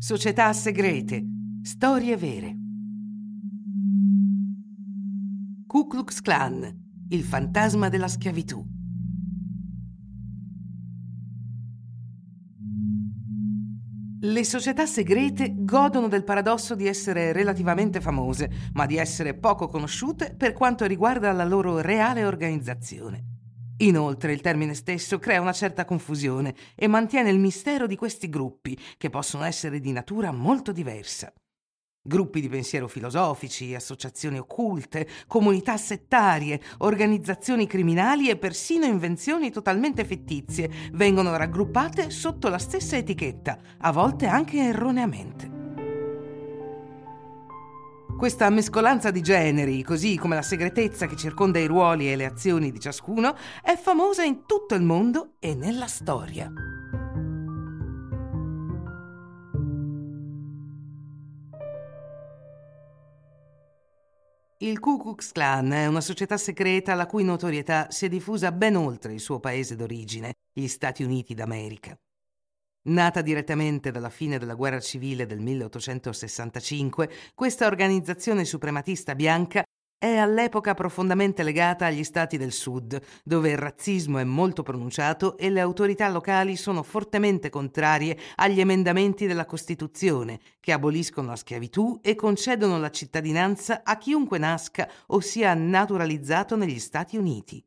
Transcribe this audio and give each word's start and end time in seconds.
Società 0.00 0.52
segrete. 0.52 1.26
Storie 1.60 2.16
vere. 2.16 2.56
Ku 5.66 5.88
Klux 5.88 6.20
Klan. 6.20 6.72
Il 7.08 7.24
fantasma 7.24 7.88
della 7.88 8.06
schiavitù. 8.06 8.64
Le 14.20 14.44
società 14.44 14.86
segrete 14.86 15.52
godono 15.56 16.06
del 16.06 16.22
paradosso 16.22 16.76
di 16.76 16.86
essere 16.86 17.32
relativamente 17.32 18.00
famose, 18.00 18.70
ma 18.74 18.86
di 18.86 18.98
essere 18.98 19.34
poco 19.34 19.66
conosciute 19.66 20.32
per 20.36 20.52
quanto 20.52 20.86
riguarda 20.86 21.32
la 21.32 21.44
loro 21.44 21.80
reale 21.80 22.24
organizzazione. 22.24 23.37
Inoltre 23.78 24.32
il 24.32 24.40
termine 24.40 24.74
stesso 24.74 25.18
crea 25.18 25.40
una 25.40 25.52
certa 25.52 25.84
confusione 25.84 26.54
e 26.74 26.88
mantiene 26.88 27.30
il 27.30 27.38
mistero 27.38 27.86
di 27.86 27.94
questi 27.94 28.28
gruppi, 28.28 28.76
che 28.96 29.08
possono 29.08 29.44
essere 29.44 29.78
di 29.78 29.92
natura 29.92 30.32
molto 30.32 30.72
diversa. 30.72 31.32
Gruppi 32.00 32.40
di 32.40 32.48
pensiero 32.48 32.88
filosofici, 32.88 33.74
associazioni 33.74 34.38
occulte, 34.38 35.06
comunità 35.26 35.76
settarie, 35.76 36.60
organizzazioni 36.78 37.66
criminali 37.66 38.30
e 38.30 38.36
persino 38.36 38.86
invenzioni 38.86 39.50
totalmente 39.50 40.04
fittizie 40.04 40.70
vengono 40.92 41.36
raggruppate 41.36 42.10
sotto 42.10 42.48
la 42.48 42.58
stessa 42.58 42.96
etichetta, 42.96 43.58
a 43.78 43.92
volte 43.92 44.26
anche 44.26 44.58
erroneamente. 44.58 45.57
Questa 48.18 48.50
mescolanza 48.50 49.12
di 49.12 49.22
generi, 49.22 49.84
così 49.84 50.16
come 50.16 50.34
la 50.34 50.42
segretezza 50.42 51.06
che 51.06 51.14
circonda 51.14 51.60
i 51.60 51.66
ruoli 51.66 52.10
e 52.10 52.16
le 52.16 52.24
azioni 52.24 52.72
di 52.72 52.80
ciascuno, 52.80 53.36
è 53.62 53.76
famosa 53.76 54.24
in 54.24 54.44
tutto 54.44 54.74
il 54.74 54.82
mondo 54.82 55.34
e 55.38 55.54
nella 55.54 55.86
storia. 55.86 56.52
Il 64.58 64.80
Ku 64.80 64.98
Klux 64.98 65.30
Klan 65.30 65.70
è 65.70 65.86
una 65.86 66.00
società 66.00 66.36
segreta 66.36 66.96
la 66.96 67.06
cui 67.06 67.22
notorietà 67.22 67.86
si 67.88 68.06
è 68.06 68.08
diffusa 68.08 68.50
ben 68.50 68.74
oltre 68.74 69.12
il 69.12 69.20
suo 69.20 69.38
paese 69.38 69.76
d'origine, 69.76 70.34
gli 70.52 70.66
Stati 70.66 71.04
Uniti 71.04 71.34
d'America. 71.34 71.96
Nata 72.88 73.20
direttamente 73.20 73.90
dalla 73.90 74.08
fine 74.08 74.38
della 74.38 74.54
guerra 74.54 74.80
civile 74.80 75.26
del 75.26 75.40
1865, 75.40 77.10
questa 77.34 77.66
organizzazione 77.66 78.46
suprematista 78.46 79.14
bianca 79.14 79.62
è 79.98 80.16
all'epoca 80.16 80.72
profondamente 80.72 81.42
legata 81.42 81.84
agli 81.84 82.02
stati 82.02 82.38
del 82.38 82.52
sud, 82.52 82.98
dove 83.24 83.50
il 83.50 83.58
razzismo 83.58 84.16
è 84.16 84.24
molto 84.24 84.62
pronunciato 84.62 85.36
e 85.36 85.50
le 85.50 85.60
autorità 85.60 86.08
locali 86.08 86.56
sono 86.56 86.82
fortemente 86.82 87.50
contrarie 87.50 88.16
agli 88.36 88.60
emendamenti 88.60 89.26
della 89.26 89.44
Costituzione, 89.44 90.40
che 90.58 90.72
aboliscono 90.72 91.28
la 91.28 91.36
schiavitù 91.36 91.98
e 92.00 92.14
concedono 92.14 92.78
la 92.78 92.90
cittadinanza 92.90 93.82
a 93.84 93.98
chiunque 93.98 94.38
nasca 94.38 94.88
o 95.08 95.20
sia 95.20 95.52
naturalizzato 95.52 96.56
negli 96.56 96.78
Stati 96.78 97.18
Uniti. 97.18 97.62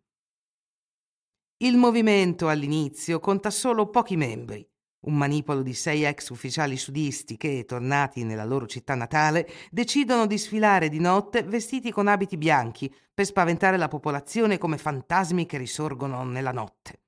Il 1.57 1.77
movimento 1.77 2.47
all'inizio 2.47 3.19
conta 3.19 3.51
solo 3.51 3.87
pochi 3.91 4.17
membri 4.17 4.67
un 5.01 5.15
manipolo 5.15 5.61
di 5.61 5.73
sei 5.73 6.03
ex 6.03 6.29
ufficiali 6.29 6.77
sudisti 6.77 7.37
che, 7.37 7.65
tornati 7.65 8.23
nella 8.23 8.45
loro 8.45 8.65
città 8.67 8.95
natale, 8.95 9.49
decidono 9.71 10.25
di 10.25 10.37
sfilare 10.37 10.89
di 10.89 10.99
notte 10.99 11.43
vestiti 11.43 11.91
con 11.91 12.07
abiti 12.07 12.37
bianchi 12.37 12.93
per 13.13 13.25
spaventare 13.25 13.77
la 13.77 13.87
popolazione 13.87 14.57
come 14.57 14.77
fantasmi 14.77 15.45
che 15.45 15.57
risorgono 15.57 16.23
nella 16.23 16.51
notte. 16.51 16.99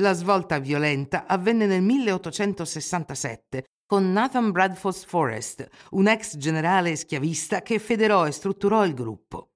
La 0.00 0.12
svolta 0.12 0.58
violenta 0.58 1.26
avvenne 1.26 1.66
nel 1.66 1.82
1867 1.82 3.64
con 3.86 4.12
Nathan 4.12 4.50
Bradford 4.50 5.06
Forrest, 5.06 5.66
un 5.92 6.08
ex 6.08 6.36
generale 6.36 6.96
schiavista 6.96 7.62
che 7.62 7.78
federò 7.78 8.26
e 8.26 8.32
strutturò 8.32 8.84
il 8.84 8.94
gruppo. 8.94 9.52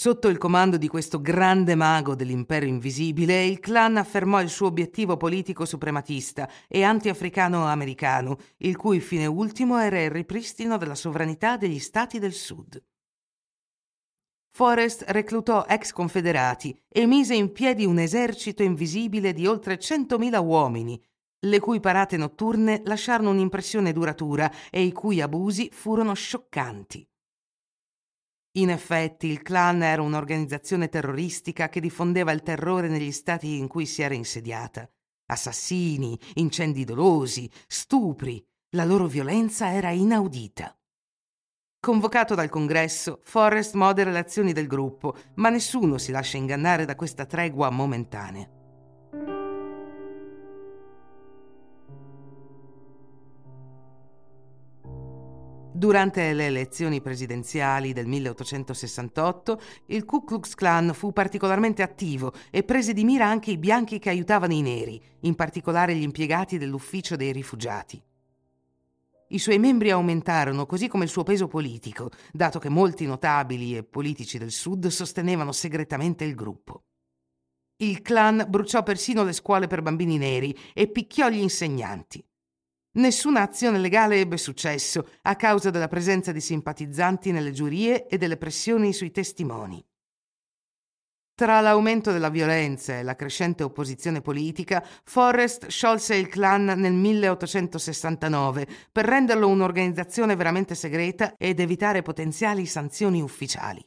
Sotto 0.00 0.28
il 0.28 0.38
comando 0.38 0.76
di 0.76 0.86
questo 0.86 1.20
grande 1.20 1.74
mago 1.74 2.14
dell'impero 2.14 2.64
invisibile, 2.64 3.44
il 3.44 3.58
clan 3.58 3.96
affermò 3.96 4.40
il 4.40 4.48
suo 4.48 4.68
obiettivo 4.68 5.16
politico 5.16 5.64
suprematista 5.64 6.48
e 6.68 6.84
anti-africano-americano, 6.84 8.36
il 8.58 8.76
cui 8.76 9.00
fine 9.00 9.26
ultimo 9.26 9.76
era 9.76 10.00
il 10.00 10.12
ripristino 10.12 10.76
della 10.76 10.94
sovranità 10.94 11.56
degli 11.56 11.80
stati 11.80 12.20
del 12.20 12.32
sud. 12.32 12.80
Forrest 14.52 15.02
reclutò 15.08 15.64
ex 15.68 15.90
confederati 15.90 16.80
e 16.88 17.04
mise 17.04 17.34
in 17.34 17.50
piedi 17.50 17.84
un 17.84 17.98
esercito 17.98 18.62
invisibile 18.62 19.32
di 19.32 19.48
oltre 19.48 19.80
100.000 19.80 20.40
uomini, 20.40 21.04
le 21.40 21.58
cui 21.58 21.80
parate 21.80 22.16
notturne 22.16 22.82
lasciarono 22.84 23.30
un'impressione 23.30 23.92
duratura 23.92 24.48
e 24.70 24.80
i 24.80 24.92
cui 24.92 25.20
abusi 25.20 25.70
furono 25.72 26.14
scioccanti. 26.14 27.04
In 28.52 28.70
effetti 28.70 29.26
il 29.26 29.42
clan 29.42 29.82
era 29.82 30.02
un'organizzazione 30.02 30.88
terroristica 30.88 31.68
che 31.68 31.80
diffondeva 31.80 32.32
il 32.32 32.42
terrore 32.42 32.88
negli 32.88 33.12
stati 33.12 33.58
in 33.58 33.68
cui 33.68 33.86
si 33.86 34.02
era 34.02 34.14
insediata. 34.14 34.90
Assassini, 35.26 36.18
incendi 36.34 36.84
dolosi, 36.84 37.50
stupri. 37.66 38.42
La 38.70 38.84
loro 38.84 39.06
violenza 39.06 39.72
era 39.72 39.90
inaudita. 39.90 40.74
Convocato 41.80 42.34
dal 42.34 42.48
congresso, 42.48 43.20
Forrest 43.22 43.74
modera 43.74 44.10
le 44.10 44.18
azioni 44.18 44.52
del 44.52 44.66
gruppo, 44.66 45.16
ma 45.36 45.48
nessuno 45.48 45.96
si 45.96 46.10
lascia 46.10 46.36
ingannare 46.38 46.84
da 46.84 46.96
questa 46.96 47.24
tregua 47.24 47.70
momentanea. 47.70 48.57
Durante 55.78 56.32
le 56.32 56.46
elezioni 56.46 57.00
presidenziali 57.00 57.92
del 57.92 58.08
1868, 58.08 59.60
il 59.86 60.04
Ku 60.04 60.24
Klux 60.24 60.54
Klan 60.54 60.92
fu 60.92 61.12
particolarmente 61.12 61.82
attivo 61.82 62.32
e 62.50 62.64
prese 62.64 62.92
di 62.92 63.04
mira 63.04 63.28
anche 63.28 63.52
i 63.52 63.58
bianchi 63.58 64.00
che 64.00 64.08
aiutavano 64.08 64.54
i 64.54 64.60
neri, 64.60 65.00
in 65.20 65.36
particolare 65.36 65.94
gli 65.94 66.02
impiegati 66.02 66.58
dell'ufficio 66.58 67.14
dei 67.14 67.30
rifugiati. 67.30 68.02
I 69.28 69.38
suoi 69.38 69.60
membri 69.60 69.92
aumentarono, 69.92 70.66
così 70.66 70.88
come 70.88 71.04
il 71.04 71.10
suo 71.10 71.22
peso 71.22 71.46
politico, 71.46 72.10
dato 72.32 72.58
che 72.58 72.68
molti 72.68 73.06
notabili 73.06 73.76
e 73.76 73.84
politici 73.84 74.36
del 74.36 74.50
Sud 74.50 74.88
sostenevano 74.88 75.52
segretamente 75.52 76.24
il 76.24 76.34
gruppo. 76.34 76.86
Il 77.76 78.02
clan 78.02 78.44
bruciò 78.48 78.82
persino 78.82 79.22
le 79.22 79.32
scuole 79.32 79.68
per 79.68 79.82
bambini 79.82 80.18
neri 80.18 80.58
e 80.74 80.88
picchiò 80.88 81.28
gli 81.28 81.38
insegnanti. 81.38 82.27
Nessuna 82.92 83.42
azione 83.42 83.78
legale 83.78 84.18
ebbe 84.18 84.38
successo 84.38 85.06
a 85.22 85.36
causa 85.36 85.70
della 85.70 85.88
presenza 85.88 86.32
di 86.32 86.40
simpatizzanti 86.40 87.30
nelle 87.30 87.52
giurie 87.52 88.06
e 88.06 88.16
delle 88.16 88.38
pressioni 88.38 88.92
sui 88.92 89.10
testimoni. 89.10 89.84
Tra 91.38 91.60
l'aumento 91.60 92.10
della 92.10 92.30
violenza 92.30 92.98
e 92.98 93.04
la 93.04 93.14
crescente 93.14 93.62
opposizione 93.62 94.20
politica, 94.20 94.84
Forrest 95.04 95.68
sciolse 95.68 96.16
il 96.16 96.26
clan 96.26 96.64
nel 96.64 96.94
1869 96.94 98.66
per 98.90 99.04
renderlo 99.04 99.46
un'organizzazione 99.46 100.34
veramente 100.34 100.74
segreta 100.74 101.34
ed 101.36 101.60
evitare 101.60 102.02
potenziali 102.02 102.66
sanzioni 102.66 103.22
ufficiali. 103.22 103.80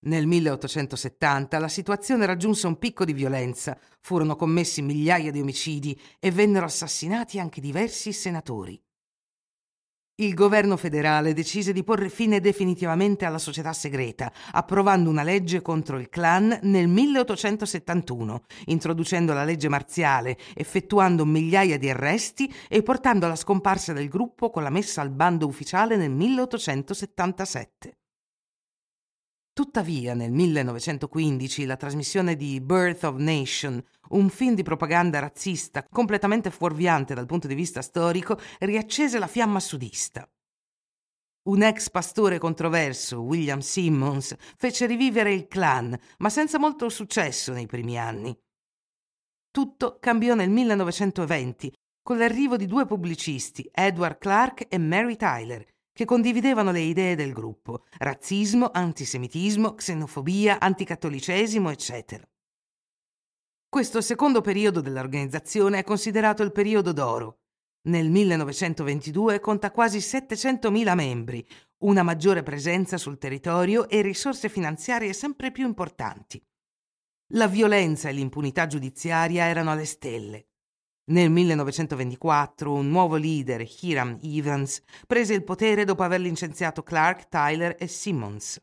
Nel 0.00 0.26
1870 0.26 1.58
la 1.58 1.66
situazione 1.66 2.24
raggiunse 2.24 2.68
un 2.68 2.78
picco 2.78 3.04
di 3.04 3.12
violenza, 3.12 3.76
furono 4.00 4.36
commessi 4.36 4.80
migliaia 4.80 5.32
di 5.32 5.40
omicidi 5.40 6.00
e 6.20 6.30
vennero 6.30 6.66
assassinati 6.66 7.40
anche 7.40 7.60
diversi 7.60 8.12
senatori. 8.12 8.80
Il 10.20 10.34
governo 10.34 10.76
federale 10.76 11.32
decise 11.32 11.72
di 11.72 11.82
porre 11.82 12.08
fine 12.10 12.40
definitivamente 12.40 13.24
alla 13.24 13.38
società 13.38 13.72
segreta, 13.72 14.32
approvando 14.52 15.10
una 15.10 15.22
legge 15.22 15.62
contro 15.62 15.98
il 15.98 16.08
clan 16.08 16.58
nel 16.62 16.88
1871, 16.88 18.42
introducendo 18.66 19.32
la 19.32 19.44
legge 19.44 19.68
marziale, 19.68 20.36
effettuando 20.54 21.24
migliaia 21.24 21.78
di 21.78 21.90
arresti 21.90 22.52
e 22.68 22.82
portando 22.82 23.26
alla 23.26 23.36
scomparsa 23.36 23.92
del 23.92 24.08
gruppo 24.08 24.50
con 24.50 24.62
la 24.62 24.70
messa 24.70 25.02
al 25.02 25.10
bando 25.10 25.46
ufficiale 25.46 25.96
nel 25.96 26.10
1877. 26.10 27.96
Tuttavia, 29.58 30.14
nel 30.14 30.30
1915, 30.30 31.64
la 31.64 31.74
trasmissione 31.74 32.36
di 32.36 32.60
Birth 32.60 33.02
of 33.02 33.16
Nation, 33.16 33.82
un 34.10 34.28
film 34.28 34.54
di 34.54 34.62
propaganda 34.62 35.18
razzista 35.18 35.84
completamente 35.90 36.52
fuorviante 36.52 37.12
dal 37.12 37.26
punto 37.26 37.48
di 37.48 37.56
vista 37.56 37.82
storico, 37.82 38.38
riaccese 38.60 39.18
la 39.18 39.26
fiamma 39.26 39.58
sudista. 39.58 40.30
Un 41.48 41.62
ex 41.64 41.90
pastore 41.90 42.38
controverso, 42.38 43.22
William 43.22 43.58
Simmons, 43.58 44.36
fece 44.56 44.86
rivivere 44.86 45.34
il 45.34 45.48
clan, 45.48 45.98
ma 46.18 46.30
senza 46.30 46.60
molto 46.60 46.88
successo 46.88 47.52
nei 47.52 47.66
primi 47.66 47.98
anni. 47.98 48.32
Tutto 49.50 49.98
cambiò 49.98 50.36
nel 50.36 50.50
1920 50.50 51.72
con 52.00 52.16
l'arrivo 52.16 52.56
di 52.56 52.66
due 52.66 52.86
pubblicisti, 52.86 53.68
Edward 53.72 54.18
Clark 54.18 54.66
e 54.68 54.78
Mary 54.78 55.16
Tyler, 55.16 55.66
che 55.98 56.04
condividevano 56.04 56.70
le 56.70 56.78
idee 56.78 57.16
del 57.16 57.32
gruppo, 57.32 57.82
razzismo, 57.96 58.70
antisemitismo, 58.72 59.74
xenofobia, 59.74 60.60
anticattolicesimo, 60.60 61.70
eccetera. 61.70 62.24
Questo 63.68 64.00
secondo 64.00 64.40
periodo 64.40 64.80
dell'organizzazione 64.80 65.80
è 65.80 65.82
considerato 65.82 66.44
il 66.44 66.52
periodo 66.52 66.92
d'oro. 66.92 67.40
Nel 67.88 68.10
1922 68.10 69.40
conta 69.40 69.72
quasi 69.72 69.98
700.000 69.98 70.94
membri, 70.94 71.44
una 71.78 72.04
maggiore 72.04 72.44
presenza 72.44 72.96
sul 72.96 73.18
territorio 73.18 73.88
e 73.88 74.00
risorse 74.00 74.48
finanziarie 74.48 75.12
sempre 75.12 75.50
più 75.50 75.66
importanti. 75.66 76.40
La 77.32 77.48
violenza 77.48 78.08
e 78.08 78.12
l'impunità 78.12 78.68
giudiziaria 78.68 79.46
erano 79.46 79.72
alle 79.72 79.84
stelle. 79.84 80.47
Nel 81.10 81.30
1924 81.30 82.70
un 82.70 82.90
nuovo 82.90 83.16
leader, 83.16 83.66
Hiram 83.80 84.18
Evans, 84.22 84.82
prese 85.06 85.32
il 85.32 85.42
potere 85.42 85.84
dopo 85.84 86.02
aver 86.02 86.20
licenziato 86.20 86.82
Clark, 86.82 87.28
Tyler 87.28 87.76
e 87.78 87.86
Simmons. 87.86 88.60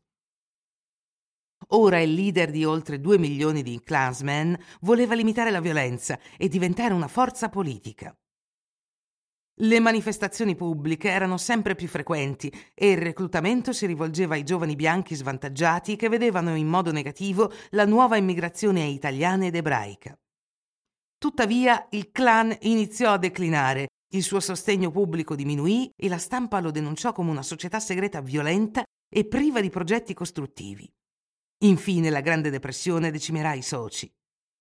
Ora 1.70 2.00
il 2.00 2.14
leader 2.14 2.52
di 2.52 2.64
oltre 2.64 3.00
due 3.00 3.18
milioni 3.18 3.64
di 3.64 3.82
Klansmen 3.84 4.56
voleva 4.82 5.16
limitare 5.16 5.50
la 5.50 5.60
violenza 5.60 6.20
e 6.38 6.48
diventare 6.48 6.94
una 6.94 7.08
forza 7.08 7.50
politica. 7.50 8.16
Le 9.62 9.80
manifestazioni 9.80 10.56
pubbliche 10.56 11.10
erano 11.10 11.38
sempre 11.38 11.74
più 11.74 11.88
frequenti 11.88 12.54
e 12.76 12.92
il 12.92 12.98
reclutamento 12.98 13.74
si 13.74 13.88
rivolgeva 13.88 14.36
ai 14.36 14.44
giovani 14.44 14.76
bianchi 14.76 15.16
svantaggiati 15.16 15.96
che 15.96 16.10
vedevano 16.10 16.54
in 16.54 16.68
modo 16.68 16.92
negativo 16.92 17.52
la 17.72 17.86
nuova 17.86 18.18
immigrazione 18.18 18.84
italiana 18.84 19.48
ed 19.48 19.56
ebraica. 19.56 20.16
Tuttavia 21.26 21.88
il 21.90 22.12
clan 22.12 22.56
iniziò 22.62 23.14
a 23.14 23.18
declinare, 23.18 23.88
il 24.14 24.22
suo 24.22 24.40
sostegno 24.40 24.92
pubblico 24.92 25.34
diminuì 25.34 25.90
e 25.96 26.08
la 26.08 26.20
stampa 26.20 26.60
lo 26.60 26.70
denunciò 26.70 27.14
come 27.14 27.32
una 27.32 27.42
società 27.42 27.80
segreta 27.80 28.22
violenta 28.22 28.84
e 29.10 29.26
priva 29.26 29.60
di 29.60 29.72
progetti 29.72 30.14
costruttivi. 30.14 30.88
Infine 31.64 32.12
la 32.12 32.20
Grande 32.20 32.52
Depressione 32.52 33.10
decimerà 33.10 33.56
i 33.56 33.64
soci. 33.64 34.08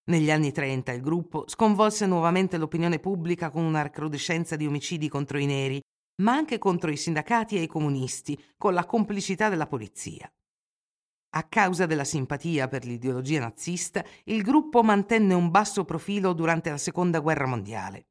Negli 0.05 0.31
anni 0.31 0.53
30 0.53 0.93
il 0.93 1.03
gruppo 1.03 1.45
sconvolse 1.49 2.07
nuovamente 2.07 2.57
l'opinione 2.57 2.99
pubblica 2.99 3.51
con 3.51 3.63
una 3.63 3.83
recrudescenza 3.83 4.57
di 4.57 4.67
omicidi 4.67 5.11
contro 5.11 5.37
i 5.37 5.45
neri, 5.45 5.83
ma 6.23 6.33
anche 6.33 6.57
contro 6.57 6.91
i 6.91 6.97
sindacati 6.97 7.59
e 7.59 7.61
i 7.65 7.67
comunisti, 7.67 8.43
con 8.57 8.73
la 8.73 8.87
complicità 8.87 9.51
della 9.51 9.67
polizia. 9.67 10.27
A 11.37 11.43
causa 11.49 11.87
della 11.87 12.05
simpatia 12.05 12.69
per 12.69 12.85
l'ideologia 12.85 13.41
nazista, 13.41 14.05
il 14.25 14.43
gruppo 14.43 14.85
mantenne 14.85 15.35
un 15.35 15.51
basso 15.51 15.85
profilo 15.85 16.33
durante 16.33 16.71
la 16.71 16.79
Seconda 16.79 17.19
Guerra 17.19 17.47
Mondiale. 17.47 18.07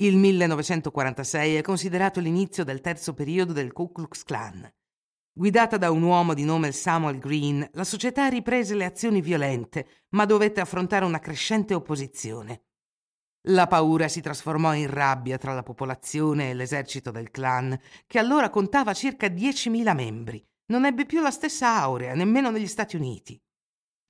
Il 0.00 0.18
1946 0.18 1.56
è 1.56 1.62
considerato 1.62 2.20
l'inizio 2.20 2.62
del 2.62 2.82
terzo 2.82 3.14
periodo 3.14 3.54
del 3.54 3.72
Ku 3.72 3.90
Klux 3.90 4.22
Klan. 4.22 4.70
Guidata 5.32 5.78
da 5.78 5.90
un 5.90 6.02
uomo 6.02 6.34
di 6.34 6.44
nome 6.44 6.72
Samuel 6.72 7.18
Green, 7.18 7.66
la 7.72 7.84
società 7.84 8.26
riprese 8.28 8.74
le 8.74 8.84
azioni 8.84 9.22
violente, 9.22 10.04
ma 10.10 10.26
dovette 10.26 10.60
affrontare 10.60 11.06
una 11.06 11.20
crescente 11.20 11.72
opposizione. 11.72 12.64
La 13.48 13.66
paura 13.66 14.08
si 14.08 14.20
trasformò 14.20 14.74
in 14.74 14.90
rabbia 14.90 15.38
tra 15.38 15.54
la 15.54 15.62
popolazione 15.62 16.50
e 16.50 16.54
l'esercito 16.54 17.10
del 17.10 17.30
clan, 17.30 17.80
che 18.06 18.18
allora 18.18 18.50
contava 18.50 18.92
circa 18.92 19.28
10.000 19.28 19.94
membri. 19.94 20.46
Non 20.68 20.84
ebbe 20.84 21.06
più 21.06 21.20
la 21.20 21.30
stessa 21.30 21.80
aurea, 21.80 22.14
nemmeno 22.14 22.50
negli 22.50 22.66
Stati 22.66 22.96
Uniti. 22.96 23.38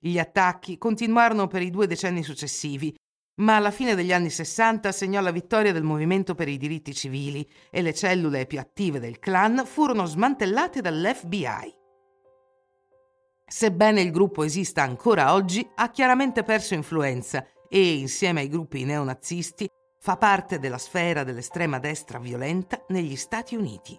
Gli 0.01 0.19
attacchi 0.19 0.79
continuarono 0.79 1.47
per 1.47 1.63
i 1.63 1.71
due 1.71 1.87
decenni 1.87 2.23
successivi 2.23 2.95
ma 3.39 3.57
alla 3.57 3.71
fine 3.71 3.95
degli 3.95 4.13
anni 4.13 4.31
60 4.31 4.91
segnò 4.93 5.21
la 5.21 5.31
vittoria 5.31 5.73
del 5.73 5.83
movimento 5.83 6.35
per 6.35 6.49
i 6.49 6.57
diritti 6.57 6.95
civili 6.95 7.49
e 7.71 7.83
le 7.83 7.95
cellule 7.95 8.47
più 8.47 8.59
attive 8.59 8.99
del 8.99 9.19
clan 9.19 9.65
furono 9.65 10.05
smantellate 10.07 10.81
dall'FBI. 10.81 11.77
Sebbene 13.47 14.03
il 14.03 14.11
gruppo 14.11 14.43
esista 14.43 14.83
ancora 14.83 15.33
oggi, 15.33 15.67
ha 15.77 15.91
chiaramente 15.91 16.43
perso 16.43 16.75
influenza 16.75 17.47
e, 17.69 17.95
insieme 17.95 18.41
ai 18.41 18.49
gruppi 18.49 18.85
neonazisti, 18.85 19.69
fa 20.01 20.17
parte 20.17 20.59
della 20.59 20.79
sfera 20.79 21.25
dell'estrema 21.25 21.79
destra 21.79 22.19
violenta 22.19 22.85
negli 22.89 23.17
Stati 23.17 23.57
Uniti. 23.57 23.99